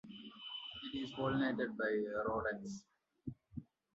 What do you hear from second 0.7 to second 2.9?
It is pollinated by rodents.